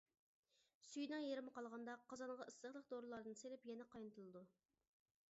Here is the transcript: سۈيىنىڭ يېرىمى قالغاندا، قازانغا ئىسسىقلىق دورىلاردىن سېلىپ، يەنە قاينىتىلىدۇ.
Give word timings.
سۈيىنىڭ 0.91 1.25
يېرىمى 1.25 1.51
قالغاندا، 1.57 1.97
قازانغا 2.13 2.47
ئىسسىقلىق 2.51 2.87
دورىلاردىن 2.93 3.37
سېلىپ، 3.41 3.67
يەنە 3.73 3.87
قاينىتىلىدۇ. 3.97 4.43